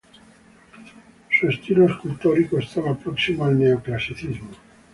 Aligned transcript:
Su 1.29 1.47
estilo 1.47 1.85
escultórico 1.85 2.57
estaba 2.57 2.97
próximo 2.97 3.45
al 3.45 3.59
neoclasicismo. 3.59 4.49